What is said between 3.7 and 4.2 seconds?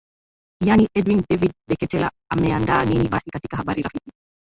rafiki